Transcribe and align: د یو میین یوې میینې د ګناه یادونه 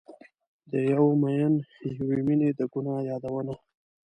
د 0.71 0.73
یو 0.93 1.05
میین 1.21 1.53
یوې 1.97 2.19
میینې 2.25 2.49
د 2.57 2.59
ګناه 2.71 2.99
یادونه 3.09 3.53